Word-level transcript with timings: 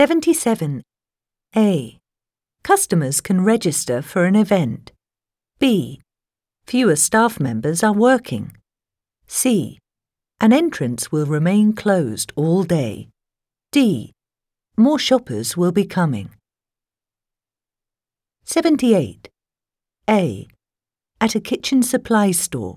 77. 0.00 0.80
A. 1.54 1.98
Customers 2.62 3.20
can 3.20 3.44
register 3.44 4.00
for 4.00 4.24
an 4.24 4.34
event. 4.34 4.92
B. 5.58 6.00
Fewer 6.64 6.96
staff 6.96 7.38
members 7.38 7.84
are 7.84 7.92
working. 7.92 8.56
C. 9.26 9.78
An 10.40 10.54
entrance 10.54 11.12
will 11.12 11.26
remain 11.26 11.74
closed 11.74 12.32
all 12.34 12.62
day. 12.64 13.08
D. 13.72 14.12
More 14.74 14.98
shoppers 14.98 15.54
will 15.54 15.70
be 15.70 15.84
coming. 15.84 16.30
78. 18.44 19.28
A. 20.08 20.48
At 21.20 21.34
a 21.34 21.40
kitchen 21.40 21.82
supply 21.82 22.30
store. 22.30 22.76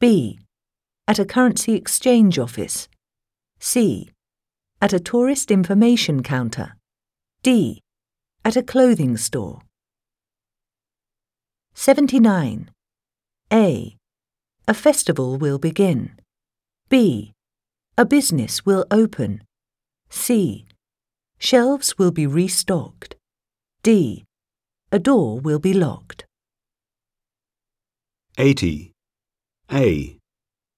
B. 0.00 0.40
At 1.06 1.20
a 1.20 1.24
currency 1.24 1.74
exchange 1.74 2.40
office. 2.40 2.88
C. 3.60 4.10
At 4.82 4.94
a 4.94 4.98
tourist 4.98 5.50
information 5.50 6.22
counter. 6.22 6.74
D. 7.42 7.82
At 8.46 8.56
a 8.56 8.62
clothing 8.62 9.18
store. 9.18 9.60
79. 11.74 12.70
A. 13.52 13.96
A 14.66 14.74
festival 14.74 15.36
will 15.36 15.58
begin. 15.58 16.12
B. 16.88 17.32
A 17.98 18.06
business 18.06 18.64
will 18.64 18.86
open. 18.90 19.42
C. 20.08 20.66
Shelves 21.38 21.98
will 21.98 22.10
be 22.10 22.26
restocked. 22.26 23.16
D. 23.82 24.24
A 24.90 24.98
door 24.98 25.40
will 25.40 25.58
be 25.58 25.74
locked. 25.74 26.24
80. 28.38 28.92
A. 29.70 30.16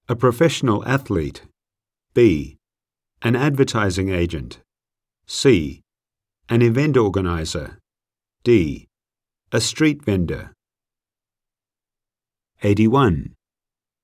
A 0.09 0.15
professional 0.17 0.85
athlete. 0.85 1.43
B. 2.13 2.57
An 3.25 3.37
advertising 3.37 4.09
agent. 4.09 4.59
C. 5.27 5.79
An 6.49 6.61
event 6.61 6.97
organizer. 6.97 7.79
D. 8.43 8.89
A 9.53 9.61
street 9.61 10.03
vendor. 10.03 10.51
81. 12.63 13.33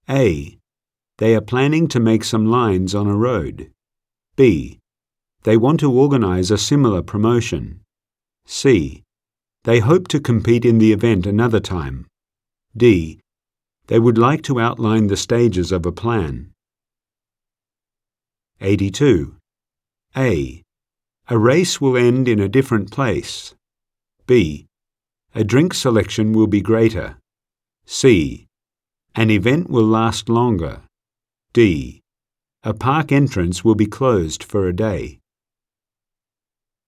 A. 0.10 0.58
They 1.18 1.36
are 1.36 1.42
planning 1.42 1.90
to 1.90 2.00
make 2.00 2.24
some 2.24 2.46
lines 2.46 2.96
on 2.96 3.08
a 3.08 3.18
road. 3.18 3.72
B. 4.38 4.80
They 5.44 5.58
want 5.58 5.82
to 5.82 5.92
organize 5.92 6.50
a 6.50 6.58
similar 6.58 7.02
promotion. 7.02 7.82
C. 8.46 9.04
They 9.66 9.80
hope 9.80 10.08
to 10.08 10.22
compete 10.22 10.64
in 10.64 10.78
the 10.78 10.94
event 10.94 11.26
another 11.26 11.60
time. 11.60 12.08
D. 12.78 13.20
They 13.88 14.00
would 14.00 14.18
like 14.18 14.44
to 14.44 14.62
outline 14.62 15.08
the 15.08 15.18
stages 15.18 15.74
of 15.74 15.86
a 15.86 15.92
plan. 15.92 16.54
82. 18.62 19.36
A. 20.18 20.64
A 21.30 21.38
race 21.38 21.80
will 21.80 21.96
end 21.96 22.28
in 22.28 22.40
a 22.40 22.50
different 22.50 22.92
place. 22.92 23.54
B. 24.28 24.68
A 25.34 25.44
drink 25.44 25.74
selection 25.74 26.34
will 26.34 26.48
be 26.48 26.60
greater. 26.60 27.18
C. 27.86 28.48
An 29.16 29.30
event 29.30 29.70
will 29.70 29.86
last 29.86 30.28
longer. 30.28 30.82
D. 31.54 32.02
A 32.64 32.74
park 32.74 33.12
entrance 33.12 33.64
will 33.64 33.76
be 33.76 33.86
closed 33.86 34.44
for 34.44 34.68
a 34.68 34.76
day. 34.76 35.20